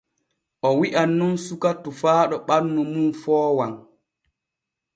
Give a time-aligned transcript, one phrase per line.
[0.67, 3.73] O wi’an nun suka tofaaɗo ɓannu mum foowan.